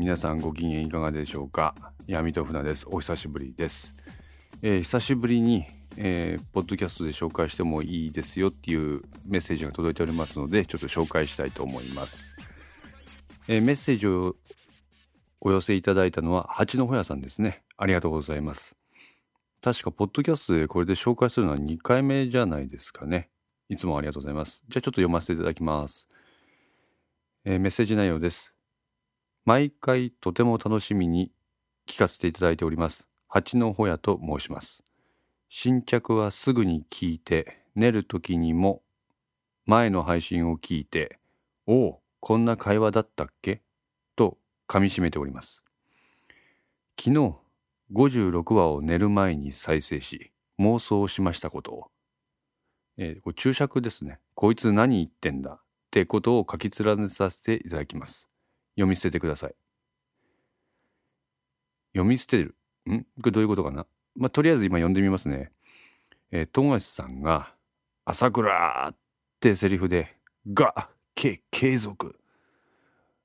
[0.00, 1.74] 皆さんご機嫌いかがでしょうか？
[2.06, 2.86] 闇と船です。
[2.88, 3.94] お久しぶりです、
[4.62, 5.66] えー、久しぶりに、
[5.98, 12.34] えー、ポッドキャストで紹介してもいいですよっていうメッセージが届いておりますのでちょっと紹介したいと思います、
[13.46, 14.36] えー、メッセージを
[15.38, 17.62] お寄せいただいたのは八のほやさんですね。
[17.76, 18.78] ありがとうございます。
[19.60, 23.28] 確かポッドキャストでこれで紹介するのは2回目じゃないですかね。
[23.68, 24.64] いつもありがとうございます。
[24.66, 26.08] じゃあちょっと読ませていただきます。
[27.44, 28.54] えー、メッセージ内容です。
[29.44, 31.32] 毎回とても楽しみに
[31.86, 33.08] 聞かせていただいております。
[33.28, 34.84] 八のほやと申します。
[35.48, 38.82] 新着はすぐに聞いて、寝る時にも
[39.66, 41.18] 前の配信を聞いて、
[41.66, 43.62] おお、こんな会話だったっけ？
[44.16, 45.64] と噛みしめております。
[46.98, 47.34] 昨日、
[47.92, 51.86] 56話を寝る前に再生し、妄想しましたことを。
[52.98, 54.20] えー、注釈ですね。
[54.34, 55.52] こいつ何言ってんだ？
[55.52, 58.29] ってことを書き連ねさせていただきます。
[58.74, 59.54] 読み捨ててください。
[61.92, 62.54] 読み捨てる？
[62.88, 63.00] ん？
[63.02, 63.86] これどういうことかな？
[64.16, 65.52] まあ、とりあえず今読んでみますね。
[66.30, 67.54] えー、富樫さんが、
[68.04, 68.96] 朝倉っ
[69.40, 70.16] てセリフで、
[70.52, 72.18] が、け、継続。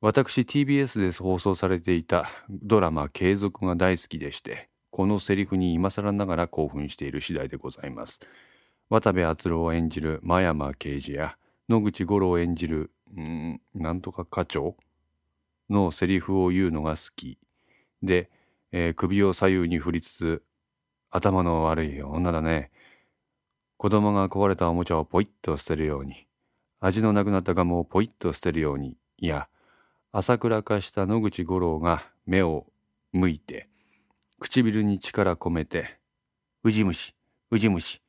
[0.00, 8.20] 私 TBS で放送されていたドラマ継続が大好きでして、このセリフに今更ながら興奮している次第でございます。
[8.88, 11.36] 渡部篤郎演じる真山刑事や
[11.68, 14.76] 野口五郎演じるう、んなんとか課長
[15.70, 17.38] のセリフを言うのが好き。
[18.02, 18.30] で、
[18.72, 20.42] えー、首を左右に振りつつ、
[21.10, 22.70] 頭の悪い女だね。
[23.76, 26.26] 子供が壊れたおもちゃをポイッと捨てるように、
[26.80, 29.48] 味のなくなったガムをポイッと捨てるように、いや、
[30.12, 32.66] 朝倉化した野口五郎が目を
[33.12, 33.68] 向いて、
[34.38, 35.98] 唇に力込めて、
[36.62, 37.14] ウジ虫、
[37.50, 38.02] ウジ虫、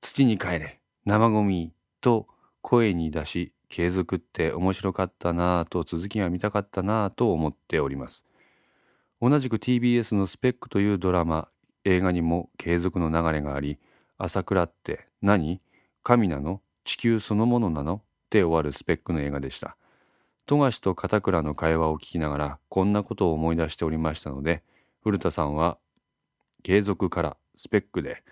[0.00, 2.26] 土に帰れ、生ゴミ、と
[2.62, 8.26] 声に出し継続って面白かったなぁと続きが見たかったなぁと思っております。
[9.22, 11.48] 同じく TBS のスペックというドラマ、
[11.84, 13.78] 映画にも継続の流れがあり、
[14.18, 15.60] 朝倉って何
[16.02, 19.76] 神なの地球そのものなのって終わるスペックの映画でした。
[20.46, 24.64] 富樫と片倉の会話を聞きながらこんなことを思い出しておりましたので、
[25.04, 25.78] 古田さんは
[26.64, 28.24] 継続からスペックで、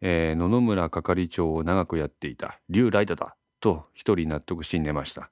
[0.00, 5.30] えー、野々村係長を長くやっていた竜ライトだと一人納得し寝ました。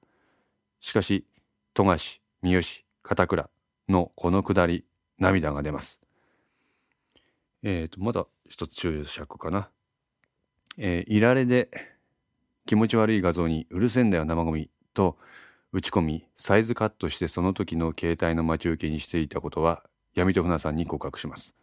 [0.79, 1.27] しかし、
[1.75, 3.47] 富樫、三好、片倉
[3.87, 4.85] のこのくだり、
[5.19, 6.01] 涙が出ます。
[7.61, 9.69] えっ、ー、と、まだ一つ注釈かな。
[10.79, 11.69] えー、いられで
[12.65, 15.15] 気持ち悪い画像にうるせえんだよ生ゴミと
[15.71, 19.83] 打ち込み、サイズカットしてその時の携帯の待ち受けにしていたことは
[20.15, 21.55] 闇と船さんに告白します。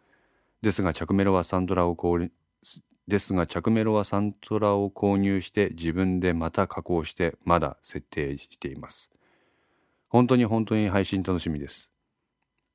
[0.61, 1.97] ですが、着メロはサンドラを
[3.07, 9.11] ですが着メロはサントラを購入して自分でまた加工してまだ設定しています。
[10.07, 11.91] 本当に本当に配信楽しみです。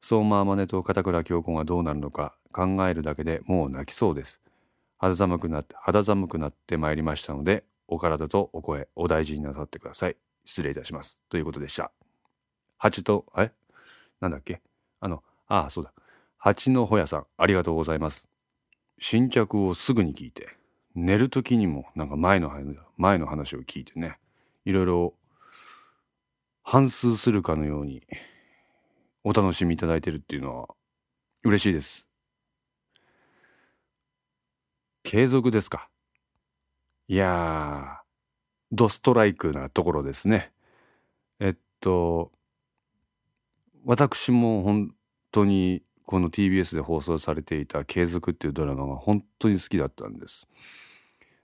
[0.01, 4.41] 相馬天音と片倉京子がどうなるのか考えるだけでもう泣きそうです。
[4.99, 10.17] 肌寒くなって肌寒くなってまいりましたのでお体とお声お大事になさってください。
[10.45, 11.21] 失礼いたします。
[11.29, 11.93] ということでした。
[12.79, 13.51] 蜂と、え？
[14.21, 14.61] なんだっけ？
[15.01, 15.93] あの、ああ、そうだ。
[16.37, 18.29] 蜂のほやさん、ありがとうございます。
[18.99, 20.49] 新着をすぐに聞いて
[20.95, 22.51] 寝る時にもなんか前の
[22.97, 24.19] 前の話を聞いてね
[24.65, 25.15] いろいろ
[26.63, 28.03] 反数するかのように
[29.23, 30.69] お楽しみいただいてるっていうのは
[31.45, 32.09] 嬉しいです。
[35.05, 35.89] 継続ですか？
[37.07, 38.01] いや
[38.73, 40.53] ドストライクなところですね。
[41.39, 42.33] えっと
[43.85, 44.93] 私も本
[45.31, 50.49] 当にこの TBS で放送されていた「継続」っていうドラマが本当に好きだったんです。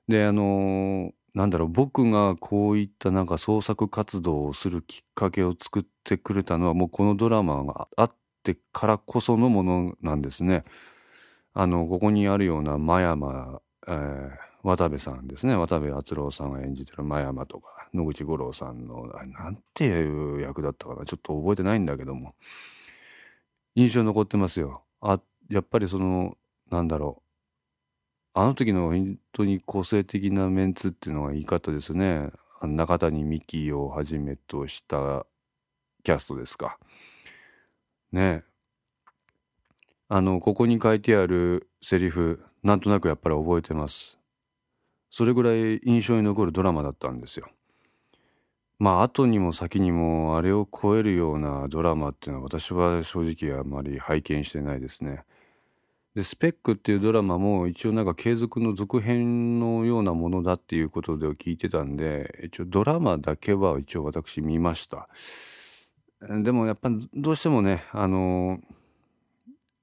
[0.08, 10.64] であのなんだろう僕がこういったなんか創作活動をするきっかけを作ってくれたのはもうこのドラマがあってからこそのものなんですね。
[11.54, 14.30] あのここにあるような真山、えー、
[14.62, 22.34] 渡部さんですね渡部篤郎さんが演じてる真山とか野口五郎さんのなんていう役だったかなちょっと覚えてないんだけども
[23.74, 24.84] 印象に残ってますよ。
[25.00, 26.36] あやっぱりその
[26.70, 27.22] なんだろ
[28.34, 32.30] うあの時の本当に個性的なメンツっていうのがいいかったですね。
[32.62, 35.26] 中谷美紀をはじめとした
[36.04, 36.78] キャストですか。
[38.12, 38.44] ね
[40.08, 44.18] あのここに書いてあるセリフなんとなくやっぱり覚えてます。
[45.10, 47.48] それぐらい印象に残るドラマだったんですよ。
[48.82, 55.22] まあ後にも先にもあれを超えるようなドラマっていうのは私は正直あまり拝見してないですね。
[56.16, 65.08] でスペックっていうドラマも一応なんか継続の続編のようなものだっていうことで聞いてたんで一応ドラマだけは一応私見ました。
[66.20, 68.58] でもやっぱどうしてもねあの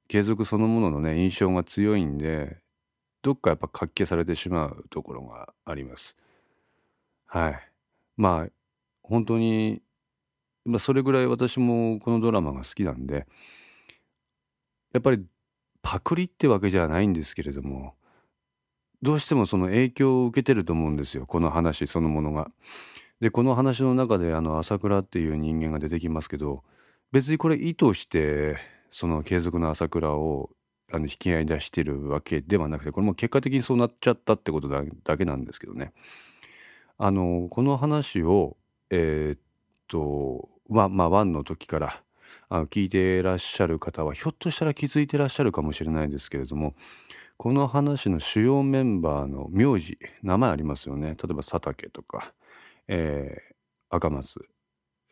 [0.10, 2.58] 継続そのもののね印象が強いんで
[3.22, 6.18] どっかやっぱ活気されてしまうところがあります
[7.28, 7.70] はい
[8.18, 8.59] まあ
[9.10, 9.82] 本当に、
[10.66, 13.28] まあ、それぐらい私もこのドラマが好きなんで
[14.94, 15.26] やっぱり
[15.82, 17.96] パクリってわけじゃないんですけれども
[19.02, 22.52] どうしてもその影響を受けてると思うんですよこの話そのものが。
[23.20, 26.64] でこの話の中であの朝倉っていう人間が出てきますけど
[27.12, 28.58] 別にこれ意図して
[28.92, 30.52] その継続の朝倉を
[30.92, 35.92] あの引き合い出してるわけではなくてこれも結果的にそうなっちゃったってことだけなんですけどね。
[36.98, 38.58] あのこの話を
[38.90, 39.40] えー、っ
[39.88, 42.04] とまあまあ1の時から
[42.50, 46.76] あの聞いてらっしゃる方はひょっとしたら気づいてらっしゃるかもしれないですけれども
[47.38, 51.10] この話の主要メンバーの名字名前ありますよね。
[51.10, 52.34] 例えば佐竹とか、
[52.90, 53.56] えー、
[53.96, 54.46] 赤松、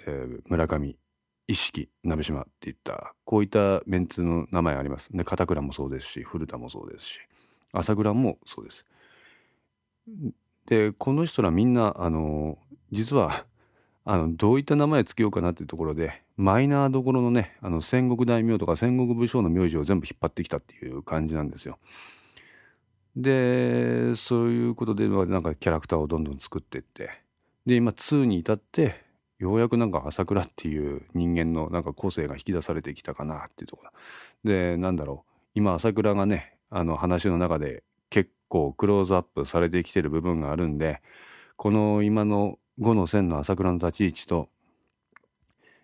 [0.06, 0.98] えー、村上
[1.48, 5.10] 一色鍋島っていったこういったメンツの名前あります。
[5.14, 7.20] で片倉もそうですし古田もそうですし
[7.72, 8.86] 朝倉もそうです。
[10.66, 12.58] でこの人らみんなあの
[12.92, 13.46] 実は
[14.10, 21.78] あのどういった名前つけようかなっていうところでマイナーどころのねあの戦国大名とか戦国武将の名字を全部引っ張ってきたっていう感じなんですよ。
[23.18, 27.10] でそういうことでなんかキャラクターをどんどん作ってって。
[27.66, 29.04] で今2に至って
[29.40, 33.92] ようやくなんか朝倉っていう人間のなんか個性が引き出されてきたかなっていうところ。
[34.46, 35.32] でなんだろう。
[35.54, 41.02] 今朝倉がねあの話の中で結構クローズアップされてきてる部分があるんで
[41.58, 44.50] この今の5の線の朝倉の立ち位置と、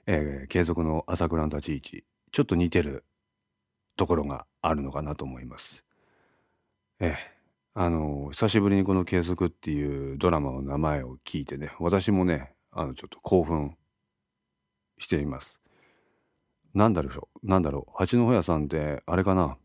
[0.05, 3.03] えー、継続の朝倉の立ち位置ちょっと似てる
[3.95, 5.85] ところがあるのかなと思います。
[6.99, 7.17] ええ、
[7.73, 13.75] あの久しぶりにこの「継続」っていうドラマの名前を聞いてね私もねあのちょっと興奮
[14.97, 15.61] しています。
[16.73, 17.47] なんだろう？
[17.47, 17.91] なんだろう？
[17.95, 19.57] 八戸屋さんってあれかな？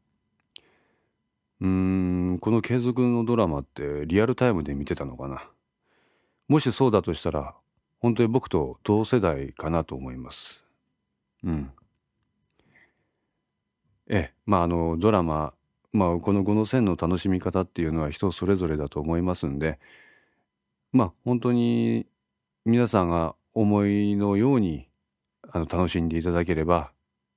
[1.60, 5.48] うーんこの継続のドラマってリアルタイムで見てたのかな？
[6.48, 7.54] もしそうだとしたら
[8.00, 10.64] 本当に僕と同世代かなと思います。
[11.44, 11.70] うん。
[14.08, 15.52] ええまああのドラマ
[15.92, 19.78] まあこの「五の線」の楽しみ方っていうのは人それぞれだと思いますんで
[20.92, 22.06] まあ本当に
[22.64, 24.88] 皆さんが思いのように
[25.50, 26.92] あの楽しんでいただければ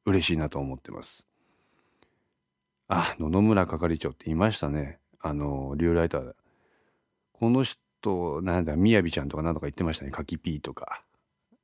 [0.06, 1.28] 嬉しいなと思ってます。
[2.88, 6.34] あ野々村係長って言いましたねあのリューライター
[7.31, 11.03] この人となんだみやびちゃんとか何とか言ってましたね柿ピーとか、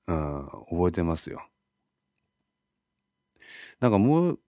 [0.07, 1.45] うん、覚えてますよ
[3.79, 4.39] なんかもう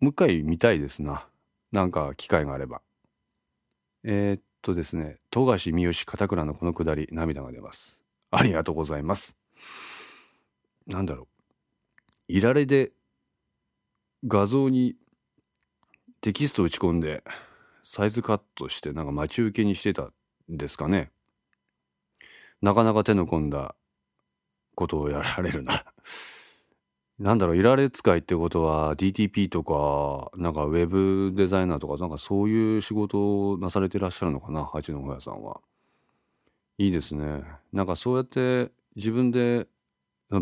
[0.00, 1.26] もう一回見たいですな
[1.72, 2.82] なんか機会があれば。
[4.04, 8.04] えー、っとですね、富樫三好片倉のこのくだり、涙が出ます。
[8.30, 9.36] ありがとうございます。
[10.86, 11.26] なんだろう。
[12.28, 12.92] いられで
[14.26, 14.94] 画像に
[16.20, 17.24] テキスト打ち込んで
[17.82, 20.10] サイズカットしてなんか待ち受けにしてた
[20.48, 21.10] ですかね。
[22.62, 23.74] なかなか手の込んだ
[24.74, 25.84] ことをやられるな
[27.18, 35.60] なんだろう、いられ使いってことは DTP とか、なんかウェブデザイナーとか、なんかそういう仕事をなされてらっしゃるのかな、八戸屋さんは。
[36.78, 37.44] いいですね。
[37.72, 39.68] なんかそうやって自分で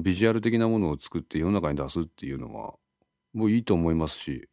[0.00, 2.74] ビジュアル的なものを作って世の中に出すっていうのは、
[3.34, 4.48] もういいと思いますし、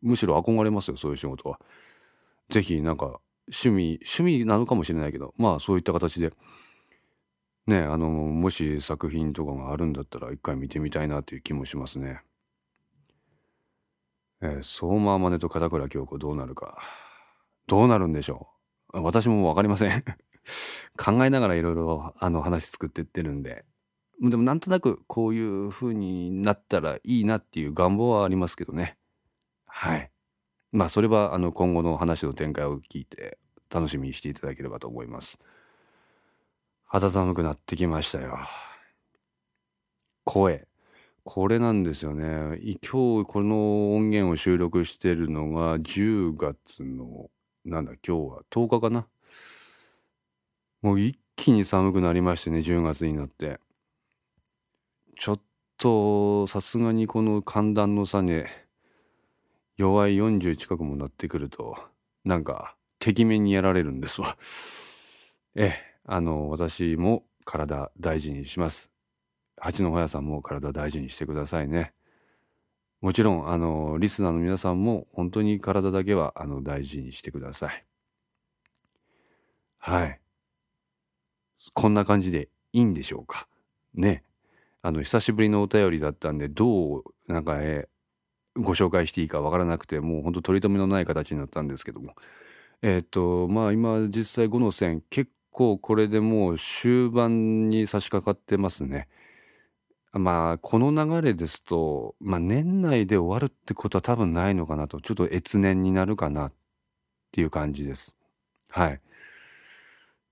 [0.00, 1.60] むしろ憧れますよ、そういう仕事は。
[2.48, 6.32] ぜひなんか趣味、趣味なのかもしれないけど、まあそういった形で。
[7.66, 12.22] ねあのもし作品とかがあるんだったら一回見てみたいなという気もしますね。
[14.40, 16.78] えー、相馬真似と片倉京子どうなるか。
[17.66, 18.48] どうなるんでしょ
[18.94, 19.02] う。
[19.02, 20.04] 私も分かりません。
[20.96, 23.64] 考えながらいろいろあの話作ってってるんで。
[24.20, 28.96] でもなんとなくこういう風になったらいいなっていう願望はありますけどね。
[29.66, 30.10] はい。
[30.72, 33.38] まあそれはあの今後の話の展開を聞いて
[33.70, 35.38] 楽しみにしていただければと思います。
[36.84, 38.38] 肌寒くなってきましたよ。
[40.24, 40.66] 声。
[41.24, 42.58] これなんですよね。
[42.82, 47.28] 今日この音源を収録してるのが10月の、
[47.66, 49.06] なんだ、今日は10日かな。
[50.80, 53.60] もう一気に寒くなりましてね、10月になって。
[55.18, 55.40] ちょっ
[55.76, 58.44] と、さすがにこの寒暖の差に、
[59.78, 61.76] 弱い40近くもなってくると、
[62.24, 64.36] なんか、てきめにやられるんですわ。
[65.54, 65.88] ええ。
[66.10, 68.90] あの私も体大事にします。
[69.56, 71.92] 八の屋さんも体大事にしてくださいね。
[73.00, 77.84] もちろんあのリスナーの皆さんも本当に体だけはあの大事にしてください。
[79.78, 80.20] はい。
[81.74, 83.46] こんな感じでいいんでしょうか。
[83.94, 84.24] ね。
[84.82, 87.88] あの久しぶりのお便りだったんでどうなんか、えー、
[88.58, 92.14] ご紹介していいかわからなくてもうほんと取り留めのない形になったんですけども
[92.82, 99.08] えっ、ー、とまあ今実際5の線結構これでもう終盤に差し掛かってますね。
[100.12, 106.52] まあこの流れですと、まあ、年内で終わるってことは多分ないのかなとちょっと越年になるかなっ
[107.32, 108.16] ていう感じです。
[108.70, 109.00] はい。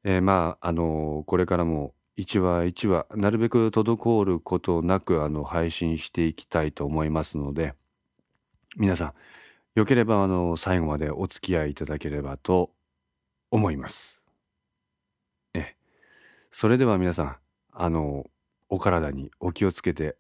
[0.05, 7.75] えー、まああのこれからも1話1話なるべく滞ることなくあの配信していきたいと思いますので
[8.77, 9.13] 皆さん
[9.75, 12.71] よければあの最後までお付き合いいただければと
[13.51, 14.23] 思います。
[15.55, 15.77] え
[16.51, 17.37] それでは皆さん
[17.73, 18.31] あの
[18.69, 20.17] お体にお気をつけて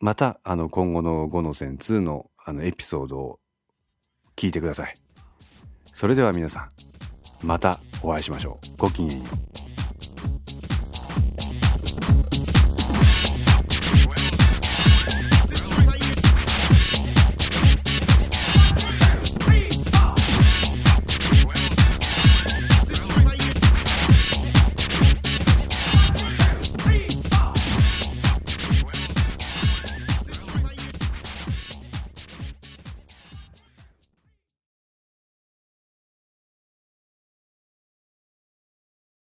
[0.00, 3.40] またあの今後の5の線2のあのエピソードを
[4.36, 4.94] 聞いてください。
[5.86, 6.70] それでは皆さ
[7.42, 8.76] んまたお会いしましょう。
[8.76, 9.24] ごきげんよ
[9.68, 9.71] う。